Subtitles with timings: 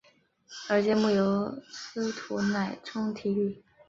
[0.67, 3.61] 而节目由司徒乃钟题笔。